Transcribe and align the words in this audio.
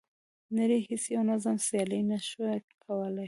نړۍ 0.57 0.79
هیڅ 0.89 1.03
یو 1.15 1.21
نظام 1.31 1.57
سیالي 1.67 2.01
نه 2.11 2.17
شوه 2.27 2.51
کولای. 2.83 3.19